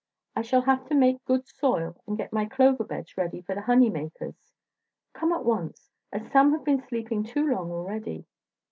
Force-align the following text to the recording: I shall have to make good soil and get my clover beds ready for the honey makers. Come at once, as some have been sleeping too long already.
I 0.35 0.41
shall 0.41 0.61
have 0.63 0.85
to 0.87 0.95
make 0.95 1.23
good 1.25 1.45
soil 1.47 1.95
and 2.07 2.17
get 2.17 2.33
my 2.33 2.45
clover 2.47 2.83
beds 2.83 3.15
ready 3.17 3.43
for 3.43 3.53
the 3.53 3.61
honey 3.61 3.91
makers. 3.91 4.51
Come 5.13 5.31
at 5.31 5.45
once, 5.45 5.91
as 6.11 6.31
some 6.31 6.53
have 6.53 6.63
been 6.65 6.81
sleeping 6.87 7.23
too 7.23 7.45
long 7.47 7.71
already. 7.71 8.25